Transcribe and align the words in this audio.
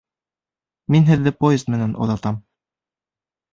Мин 0.95 1.05
һеҙҙе 1.11 1.35
поезд 1.45 1.71
менән 1.75 1.95
оҙатам 2.07 2.43